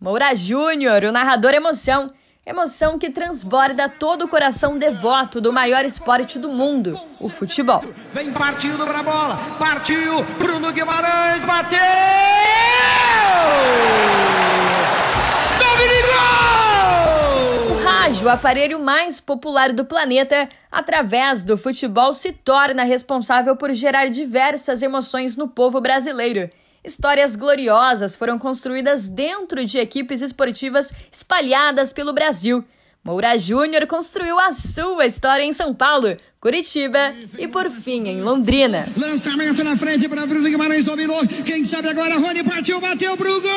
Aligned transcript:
Moura 0.00 0.32
Júnior, 0.32 1.02
o 1.02 1.10
narrador 1.10 1.54
emoção. 1.54 2.12
Emoção 2.46 3.00
que 3.00 3.10
transborda 3.10 3.88
todo 3.88 4.26
o 4.26 4.28
coração 4.28 4.78
devoto 4.78 5.40
do 5.40 5.52
maior 5.52 5.84
esporte 5.84 6.38
do 6.38 6.48
mundo, 6.48 6.98
o 7.20 7.28
futebol. 7.28 7.82
Vem 8.12 8.32
partindo 8.32 8.86
pra 8.86 9.02
bola, 9.02 9.36
partiu, 9.58 10.22
Bruno 10.38 10.72
Guimarães 10.72 11.42
bateu! 11.44 11.78
O 17.72 17.84
rádio, 17.84 18.26
o 18.26 18.30
aparelho 18.30 18.78
mais 18.78 19.18
popular 19.18 19.72
do 19.72 19.84
planeta, 19.84 20.48
através 20.70 21.42
do 21.42 21.58
futebol 21.58 22.12
se 22.12 22.32
torna 22.32 22.84
responsável 22.84 23.56
por 23.56 23.74
gerar 23.74 24.06
diversas 24.06 24.80
emoções 24.80 25.36
no 25.36 25.48
povo 25.48 25.80
brasileiro. 25.80 26.48
Histórias 26.84 27.34
gloriosas 27.36 28.14
foram 28.14 28.38
construídas 28.38 29.08
dentro 29.08 29.64
de 29.64 29.78
equipes 29.78 30.22
esportivas 30.22 30.92
espalhadas 31.12 31.92
pelo 31.92 32.12
Brasil. 32.12 32.64
Moura 33.04 33.38
Júnior 33.38 33.86
construiu 33.86 34.38
a 34.38 34.52
sua 34.52 35.06
história 35.06 35.42
em 35.42 35.52
São 35.52 35.74
Paulo, 35.74 36.16
Curitiba 36.40 37.14
e, 37.38 37.48
por 37.48 37.70
fim, 37.70 38.06
em 38.08 38.22
Londrina. 38.22 38.86
Lançamento 38.96 39.64
na 39.64 39.76
frente 39.76 40.08
para 40.08 40.26
Bruno 40.26 40.48
Guimarães, 40.48 40.84
dominou. 40.84 41.20
Quem 41.44 41.64
sabe 41.64 41.88
agora, 41.88 42.18
Rony 42.18 42.44
partiu, 42.44 42.80
bateu 42.80 43.16
pro 43.16 43.40
gol! 43.40 43.48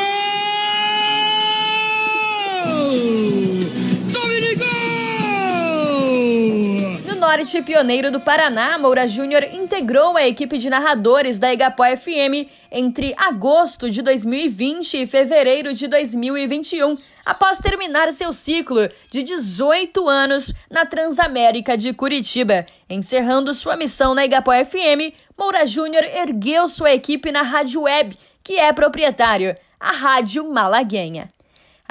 Norte 7.31 7.61
pioneiro 7.61 8.11
do 8.11 8.19
Paraná, 8.19 8.77
Moura 8.77 9.07
Júnior 9.07 9.41
integrou 9.53 10.17
a 10.17 10.27
equipe 10.27 10.57
de 10.57 10.69
narradores 10.69 11.39
da 11.39 11.53
Igapó 11.53 11.85
FM 11.85 12.45
entre 12.69 13.15
agosto 13.17 13.89
de 13.89 14.01
2020 14.01 14.97
e 14.97 15.07
fevereiro 15.07 15.73
de 15.73 15.87
2021, 15.87 16.97
após 17.25 17.59
terminar 17.59 18.11
seu 18.11 18.33
ciclo 18.33 18.81
de 19.09 19.23
18 19.23 20.09
anos 20.09 20.53
na 20.69 20.85
Transamérica 20.85 21.77
de 21.77 21.93
Curitiba. 21.93 22.65
Encerrando 22.89 23.53
sua 23.53 23.77
missão 23.77 24.13
na 24.13 24.25
Igapó 24.25 24.51
FM, 24.51 25.15
Moura 25.37 25.65
Júnior 25.65 26.03
ergueu 26.03 26.67
sua 26.67 26.91
equipe 26.91 27.31
na 27.31 27.43
Rádio 27.43 27.83
Web, 27.83 28.17
que 28.43 28.59
é 28.59 28.73
proprietário, 28.73 29.55
a 29.79 29.93
Rádio 29.93 30.51
Malaguenha. 30.51 31.29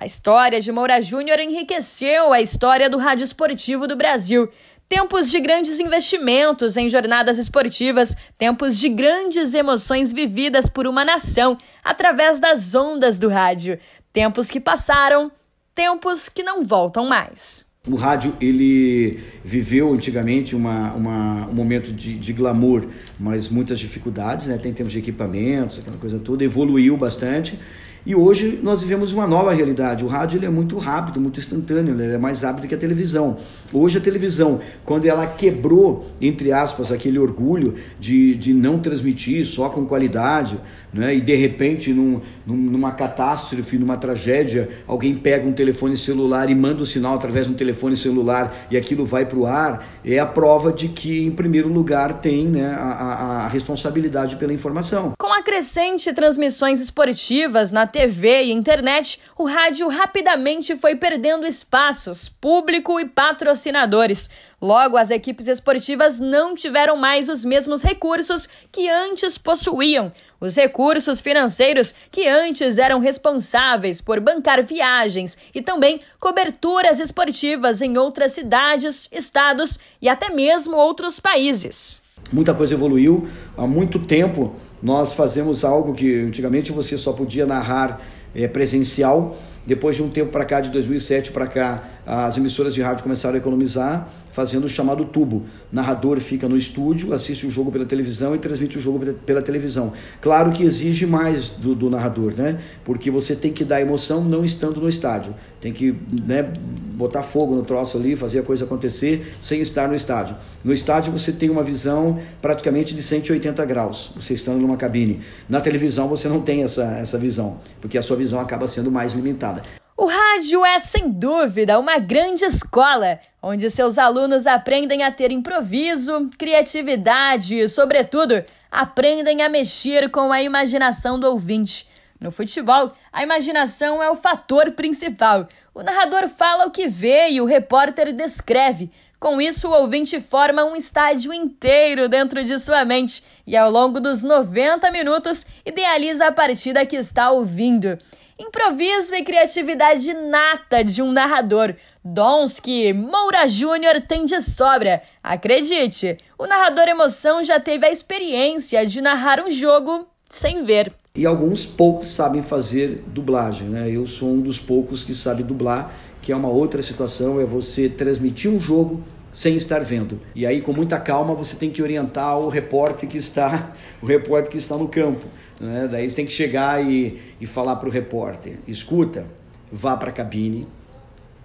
A 0.01 0.07
história 0.07 0.59
de 0.63 0.73
Moura 0.73 0.99
Júnior 1.03 1.39
enriqueceu 1.39 2.33
a 2.33 2.41
história 2.41 2.89
do 2.89 2.97
rádio 2.97 3.23
esportivo 3.23 3.87
do 3.87 3.95
Brasil. 3.95 4.49
Tempos 4.91 5.31
de 5.31 5.39
grandes 5.39 5.79
investimentos 5.79 6.77
em 6.77 6.89
jornadas 6.89 7.39
esportivas, 7.39 8.17
tempos 8.37 8.77
de 8.77 8.89
grandes 8.89 9.55
emoções 9.55 10.11
vividas 10.11 10.69
por 10.69 10.85
uma 10.85 11.05
nação 11.05 11.57
através 11.85 12.41
das 12.41 12.75
ondas 12.75 13.17
do 13.17 13.29
rádio. 13.29 13.79
Tempos 14.13 14.51
que 14.51 14.59
passaram, 14.59 15.31
tempos 15.77 16.29
que 16.29 16.43
não 16.43 16.65
voltam 16.65 17.07
mais. 17.07 17.65
O 17.87 17.95
rádio 17.95 18.37
ele 18.41 19.21
viveu 19.45 19.95
antigamente 19.95 20.57
uma, 20.57 20.93
uma, 20.93 21.47
um 21.47 21.55
momento 21.55 21.93
de, 21.93 22.19
de 22.19 22.33
glamour, 22.33 22.89
mas 23.17 23.49
muitas 23.49 23.79
dificuldades, 23.79 24.49
né? 24.49 24.59
Tem 24.59 24.73
termos 24.73 24.93
de 24.93 24.99
equipamentos, 24.99 25.79
aquela 25.79 25.99
coisa 25.99 26.19
toda, 26.19 26.43
evoluiu 26.43 26.97
bastante 26.97 27.57
e 28.05 28.15
hoje 28.15 28.59
nós 28.63 28.83
vivemos 28.83 29.13
uma 29.13 29.27
nova 29.27 29.53
realidade. 29.53 30.05
O 30.05 30.09
rádio 30.09 30.39
ele 30.39 30.47
é 30.47 30.51
muito 30.51 30.79
rápido, 30.79 31.21
muito 31.21 31.39
instantâneo, 31.39 31.95
ele 31.95 32.15
é 32.15 32.19
mais 32.19 32.43
rápido 32.43 32.67
que 32.67 32.75
a 32.75 32.79
televisão. 32.79 33.37
Hoje 33.73 33.99
a 33.99 34.01
televisão, 34.01 34.61
quando 34.85 35.07
ela 35.07 35.27
quebrou, 35.27 36.07
entre 36.21 36.53
aspas, 36.53 36.91
aquele 36.91 37.19
orgulho 37.19 37.75
de, 37.99 38.35
de 38.35 38.55
não 38.55 38.79
transmitir 38.79 39.45
só 39.47 39.69
com 39.69 39.85
qualidade, 39.85 40.59
né? 40.93 41.15
e 41.15 41.21
de 41.21 41.35
repente 41.35 41.93
num, 41.93 42.21
numa 42.47 42.93
catástrofe, 42.93 43.79
numa 43.79 43.97
tragédia, 43.97 44.69
alguém 44.87 45.15
pega 45.15 45.47
um 45.47 45.53
telefone 45.53 45.97
celular 45.97 46.51
e 46.51 46.55
manda 46.55 46.81
o 46.81 46.83
um 46.83 46.87
sinal 46.87 47.15
através 47.15 47.47
de 47.47 47.53
um 47.53 47.57
telefone 47.57 47.97
celular 47.97 48.67
e 48.71 48.77
aquilo 48.77 49.05
vai 49.05 49.27
para 49.27 49.39
o 49.39 49.47
ar, 49.47 49.87
é 50.05 50.19
a 50.19 50.27
prova 50.27 50.73
de 50.73 50.89
que, 50.89 51.25
em 51.25 51.31
primeiro 51.31 51.69
lugar, 51.69 52.21
tem 52.21 52.47
né, 52.47 52.75
a, 52.75 52.85
a, 52.85 53.45
a 53.45 53.49
responsabilidade 53.49 54.37
pela 54.37 54.53
informação. 54.53 55.13
Com 55.19 55.33
a 55.33 55.43
crescente 55.43 56.13
transmissões 56.13 56.81
esportivas 56.81 57.71
na 57.71 57.87
TV 57.91 58.45
e 58.45 58.53
internet, 58.53 59.21
o 59.37 59.45
rádio 59.45 59.89
rapidamente 59.89 60.77
foi 60.77 60.95
perdendo 60.97 61.47
espaços, 61.47 62.29
público 62.29 63.01
e 63.01 63.05
patrocinadores. 63.05 64.31
Logo, 64.63 64.97
as 64.97 65.11
equipes 65.11 65.49
esportivas 65.49 66.21
não 66.21 66.55
tiveram 66.55 66.97
mais 66.97 67.29
os 67.29 67.45
mesmos 67.45 67.83
recursos 67.83 68.49
que 68.71 68.89
antes 68.89 69.37
possuíam. 69.37 70.13
Os 70.41 70.57
recursos 70.57 71.21
financeiros 71.21 71.95
que 72.11 72.27
antes 72.27 72.79
eram 72.79 73.01
responsáveis 73.01 74.01
por 74.01 74.21
bancar 74.21 74.63
viagens 74.63 75.37
e 75.55 75.61
também 75.61 76.01
coberturas 76.19 77.01
esportivas 77.01 77.83
em 77.83 77.99
outras 77.99 78.33
cidades, 78.33 79.09
estados 79.13 79.79
e 80.01 80.09
até 80.09 80.31
mesmo 80.31 80.77
outros 80.77 81.21
países. 81.21 82.01
Muita 82.33 82.55
coisa 82.55 82.75
evoluiu. 82.75 83.29
Há 83.57 83.67
muito 83.67 83.99
tempo 83.99 84.55
nós 84.83 85.13
fazemos 85.13 85.65
algo 85.65 85.95
que 85.95 86.21
antigamente 86.21 86.73
você 86.73 86.97
só 86.97 87.13
podia 87.13 87.47
narrar 87.47 88.01
é, 88.35 88.49
presencial. 88.49 89.37
Depois 89.67 89.97
de 89.97 90.03
um 90.03 90.09
tempo 90.09 90.31
para 90.31 90.45
cá, 90.45 90.61
de 90.61 90.71
2007 90.71 91.33
para 91.33 91.47
cá, 91.47 91.85
as 92.07 92.37
emissoras 92.37 92.75
de 92.75 92.83
rádio 92.83 93.03
começaram 93.03 93.35
a 93.35 93.39
economizar, 93.39 94.09
fazendo 94.33 94.65
o 94.65 94.69
chamado 94.69 95.05
tubo. 95.05 95.45
narrador 95.71 96.19
fica 96.21 96.49
no 96.49 96.57
estúdio, 96.57 97.13
assiste 97.13 97.47
o 97.47 97.51
jogo 97.51 97.71
pela 97.71 97.85
televisão 97.85 98.35
e 98.35 98.39
transmite 98.39 98.79
o 98.79 98.81
jogo 98.81 99.13
pela 99.27 99.43
televisão. 99.43 99.93
Claro 100.21 100.51
que 100.51 100.65
exige 100.65 101.07
mais 101.07 101.51
do, 101.53 101.75
do 101.75 101.91
narrador, 101.91 102.33
né? 102.37 102.59
Porque 102.85 103.11
você 103.11 103.37
tem 103.37 103.53
que 103.53 103.65
dar 103.65 103.81
emoção 103.81 104.25
não 104.25 104.45
estando 104.45 104.81
no 104.81 104.89
estádio. 104.89 105.35
Tem 105.61 105.73
que 105.73 105.95
né, 106.27 106.51
botar 106.95 107.23
fogo 107.23 107.55
no 107.55 107.63
troço 107.63 107.99
ali, 107.99 108.17
fazer 108.17 108.39
a 108.39 108.43
coisa 108.43 108.65
acontecer 108.65 109.35
sem 109.43 109.61
estar 109.61 109.89
no 109.89 109.95
estádio. 109.95 110.37
No 110.65 110.73
estádio 110.73 111.13
você 111.13 111.33
tem 111.33 111.51
uma 111.51 111.63
visão 111.63 112.19
praticamente 112.41 112.95
de 112.95 113.03
180 113.03 113.63
graus, 113.67 114.11
você 114.17 114.35
estando 114.35 114.59
numa 114.59 114.77
cabine. 114.77 115.21
Na 115.49 115.61
televisão 115.61 116.09
você 116.09 116.29
não 116.29 116.41
tem 116.41 116.63
essa, 116.63 116.85
essa 116.99 117.19
visão, 117.19 117.59
porque 117.81 117.99
a 117.99 118.03
sua 118.03 118.17
visão 118.17 118.41
acaba 118.41 118.67
sendo 118.67 118.91
mais 118.91 119.13
limitada. 119.13 119.60
O 120.01 120.07
rádio 120.07 120.65
é, 120.65 120.79
sem 120.79 121.11
dúvida, 121.11 121.79
uma 121.79 121.99
grande 121.99 122.43
escola, 122.43 123.21
onde 123.43 123.69
seus 123.69 123.99
alunos 123.99 124.47
aprendem 124.47 125.03
a 125.03 125.13
ter 125.13 125.31
improviso, 125.31 126.31
criatividade 126.39 127.59
e, 127.59 127.69
sobretudo, 127.69 128.43
aprendem 128.73 129.43
a 129.43 129.49
mexer 129.51 130.09
com 130.09 130.33
a 130.33 130.41
imaginação 130.41 131.21
do 131.21 131.29
ouvinte. 131.29 131.87
No 132.19 132.33
futebol, 132.33 132.93
a 133.13 133.23
imaginação 133.23 134.03
é 134.03 134.11
o 134.11 134.17
fator 134.17 134.71
principal. 134.71 135.47
O 135.75 135.83
narrador 135.83 136.31
fala 136.31 136.65
o 136.65 136.71
que 136.71 136.89
vê 136.89 137.29
e 137.33 137.41
o 137.43 137.45
repórter 137.45 138.11
descreve. 138.15 138.91
Com 139.19 139.39
isso, 139.39 139.69
o 139.69 139.79
ouvinte 139.83 140.19
forma 140.19 140.65
um 140.65 140.75
estádio 140.75 141.31
inteiro 141.31 142.09
dentro 142.09 142.43
de 142.43 142.59
sua 142.59 142.87
mente 142.87 143.23
e, 143.47 143.55
ao 143.55 143.71
longo 143.71 144.01
dos 144.01 144.23
90 144.23 144.91
minutos, 144.91 145.45
idealiza 145.63 146.27
a 146.27 146.33
partida 146.33 146.87
que 146.87 146.97
está 146.97 147.31
ouvindo 147.31 147.99
improviso 148.41 149.15
e 149.15 149.23
criatividade 149.23 150.13
nata 150.15 150.83
de 150.83 151.03
um 151.03 151.13
narrador. 151.13 151.75
Dons 152.03 152.59
que 152.59 152.93
Moura 152.95 153.47
Júnior 153.47 154.01
tem 154.01 154.25
de 154.25 154.41
sobra. 154.41 155.03
Acredite, 155.23 156.17
o 156.39 156.47
narrador 156.47 156.89
emoção 156.89 157.45
já 157.45 157.61
teve 157.61 157.87
a 157.87 157.91
experiência 157.91 158.87
de 158.87 159.03
narrar 159.03 159.41
um 159.41 159.51
jogo 159.51 160.07
sem 160.29 160.65
ver. 160.65 160.91
E 161.15 161.27
alguns 161.27 161.67
poucos 161.67 162.11
sabem 162.13 162.41
fazer 162.41 163.03
dublagem, 163.09 163.69
né? 163.69 163.91
Eu 163.91 164.07
sou 164.07 164.31
um 164.31 164.41
dos 164.41 164.59
poucos 164.59 165.05
que 165.05 165.13
sabe 165.13 165.43
dublar, 165.43 165.93
que 166.23 166.33
é 166.33 166.37
uma 166.37 166.49
outra 166.49 166.83
situação, 166.83 167.41
é 167.41 167.45
você 167.45 167.89
transmitir 167.89 168.51
um 168.51 168.59
jogo 168.59 169.03
sem 169.33 169.57
estar 169.57 169.81
vendo. 169.81 170.21
E 170.35 170.45
aí 170.47 170.61
com 170.61 170.73
muita 170.73 170.99
calma 170.99 171.35
você 171.35 171.57
tem 171.57 171.71
que 171.71 171.83
orientar 171.83 172.39
o 172.39 172.49
repórter 172.49 173.09
que 173.09 173.19
está, 173.19 173.75
o 174.03 174.07
repórter 174.07 174.51
que 174.51 174.59
está 174.59 174.77
no 174.77 174.89
campo. 174.89 175.27
Né? 175.61 175.89
Daí 175.91 176.09
você 176.09 176.17
tem 176.17 176.27
que 176.27 176.33
chegar 176.33 176.85
e, 176.85 177.19
e 177.41 177.47
falar 177.47 177.77
para 177.77 177.89
o 177.89 177.93
repórter: 177.93 178.59
escuta, 178.67 179.27
vá 179.71 179.97
para 179.97 180.11
a 180.11 180.13
cabine. 180.13 180.67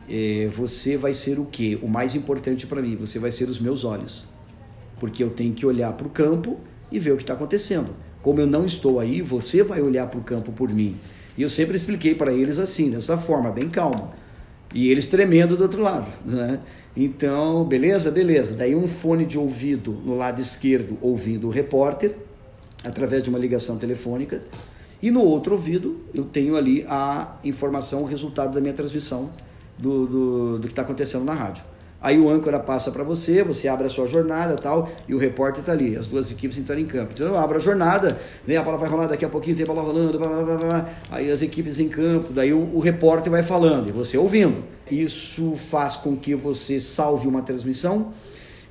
É, 0.08 0.48
você 0.54 0.98
vai 0.98 1.14
ser 1.14 1.40
o 1.40 1.46
que? 1.46 1.80
O 1.82 1.88
mais 1.88 2.14
importante 2.14 2.68
para 2.68 2.82
mim, 2.82 2.96
você 2.96 3.18
vai 3.18 3.32
ser 3.32 3.50
os 3.50 3.60
meus 3.60 3.84
olhos. 3.84 4.28
Porque 5.00 5.24
eu 5.24 5.32
tenho 5.32 5.54
que 5.54 5.66
olhar 5.66 5.94
para 5.94 6.06
o 6.06 6.10
campo 6.10 6.60
e 6.92 7.00
ver 7.00 7.12
o 7.12 7.18
que 7.18 7.24
está 7.24 7.34
acontecendo. 7.34 7.96
Como 8.22 8.40
eu 8.40 8.48
não 8.48 8.66
estou 8.66 9.00
aí, 9.00 9.22
você 9.22 9.64
vai 9.64 9.82
olhar 9.82 10.08
para 10.08 10.20
o 10.20 10.24
campo 10.24 10.52
por 10.52 10.72
mim. 10.72 10.98
E 11.38 11.42
eu 11.42 11.50
sempre 11.50 11.76
expliquei 11.76 12.16
para 12.16 12.32
eles 12.32 12.58
assim, 12.60 12.90
dessa 12.90 13.18
forma, 13.18 13.52
bem 13.52 13.70
calma. 13.70 14.14
E 14.74 14.90
eles 14.90 15.08
tremendo 15.08 15.56
do 15.56 15.64
outro 15.64 15.82
lado. 15.82 16.08
Né? 16.26 16.60
Então, 16.96 17.64
beleza? 17.64 18.12
Beleza. 18.12 18.54
Daí 18.54 18.76
um 18.76 18.88
fone 18.88 19.26
de 19.26 19.38
ouvido 19.38 19.92
no 19.92 20.16
lado 20.16 20.42
esquerdo 20.42 20.98
ouvindo 21.02 21.48
o 21.48 21.50
repórter 21.50 22.16
através 22.86 23.24
de 23.24 23.30
uma 23.30 23.40
ligação 23.40 23.78
telefônica, 23.78 24.42
e 25.02 25.12
no 25.12 25.22
outro 25.22 25.54
ouvido 25.54 26.02
eu 26.14 26.24
tenho 26.24 26.56
ali 26.56 26.86
a 26.88 27.36
informação, 27.44 28.04
o 28.04 28.06
resultado 28.06 28.54
da 28.54 28.62
minha 28.62 28.74
transmissão 28.74 29.32
do, 29.78 30.06
do, 30.06 30.60
do 30.60 30.68
que 30.68 30.72
está 30.72 30.84
acontecendo 30.84 31.26
na 31.26 31.34
rádio. 31.34 31.64
Aí 32.06 32.20
o 32.20 32.30
âncora 32.30 32.60
passa 32.60 32.92
para 32.92 33.04
você, 33.04 33.44
você 33.44 33.68
abre 33.68 33.88
a 33.88 33.90
sua 33.90 34.06
jornada 34.06 34.56
tal, 34.58 34.92
e 35.08 35.16
o 35.16 35.18
repórter 35.18 35.62
está 35.62 35.72
ali, 35.72 35.96
as 35.96 36.06
duas 36.06 36.32
equipes 36.32 36.56
entrando 36.56 36.78
em 36.78 36.86
campo. 36.86 37.14
Então 37.16 37.26
eu 37.26 37.36
abro 37.36 37.58
a 37.58 37.60
jornada, 37.60 38.22
vem 38.46 38.56
a 38.56 38.62
bola 38.62 38.78
vai 38.78 38.88
rolar 38.88 39.08
daqui 39.08 39.26
a 39.26 39.28
pouquinho, 39.28 39.56
tem 39.56 39.64
a 39.64 39.66
bola 39.66 39.82
rolando, 39.82 40.20
blá, 40.20 40.28
blá, 40.28 40.56
blá, 40.56 40.90
aí 41.10 41.32
as 41.32 41.42
equipes 41.42 41.80
em 41.80 41.90
campo, 41.90 42.32
daí 42.32 42.54
o, 42.54 42.60
o 42.76 42.80
repórter 42.80 43.32
vai 43.32 43.42
falando 43.42 43.90
e 43.90 43.92
você 43.92 44.20
ouvindo. 44.20 44.64
Isso 44.92 45.54
faz 45.54 45.96
com 45.96 46.16
que 46.16 46.36
você 46.36 46.80
salve 46.80 47.28
uma 47.28 47.42
transmissão, 47.42 48.14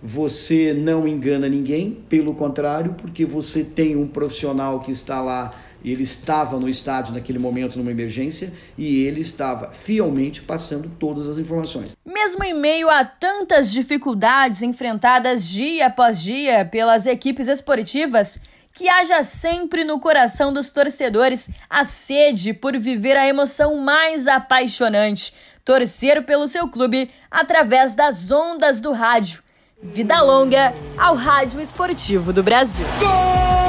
você 0.01 0.73
não 0.73 1.09
engana 1.09 1.49
ninguém, 1.49 1.99
pelo 2.09 2.35
contrário, 2.35 2.95
porque 2.97 3.25
você 3.25 3.65
tem 3.65 3.97
um 3.97 4.07
profissional 4.07 4.79
que 4.79 4.93
está 4.93 5.21
lá, 5.21 5.51
ele 5.93 6.03
estava 6.03 6.59
no 6.59 6.69
estádio 6.69 7.15
naquele 7.15 7.39
momento 7.39 7.77
numa 7.77 7.91
emergência 7.91 8.53
e 8.77 9.05
ele 9.05 9.21
estava 9.21 9.71
fielmente 9.71 10.43
passando 10.43 10.91
todas 10.99 11.29
as 11.29 11.39
informações. 11.39 11.97
Mesmo 12.05 12.43
em 12.45 12.55
meio 12.55 12.89
a 12.89 13.05
tantas 13.05 13.71
dificuldades 13.71 14.63
enfrentadas 14.63 15.49
dia 15.49 15.87
após 15.87 16.23
dia 16.23 16.65
pelas 16.65 17.07
equipes 17.07 17.49
esportivas, 17.49 18.41
que 18.73 18.89
haja 18.89 19.23
sempre 19.23 19.85
no 19.85 20.01
coração 20.01 20.53
dos 20.53 20.71
torcedores 20.71 21.51
a 21.69 21.85
sede 21.85 22.53
por 22.53 22.77
viver 22.79 23.17
a 23.17 23.27
emoção 23.27 23.77
mais 23.77 24.27
apaixonante, 24.27 25.33
torcer 25.65 26.25
pelo 26.25 26.49
seu 26.49 26.69
clube 26.69 27.11
através 27.31 27.95
das 27.95 28.31
ondas 28.31 28.81
do 28.81 28.93
rádio 28.93 29.45
Vida 29.85 30.23
longa 30.23 30.73
ao 30.97 31.15
Rádio 31.15 31.61
Esportivo 31.61 32.33
do 32.33 32.43
Brasil. 32.43 32.87
Gol! 32.99 33.63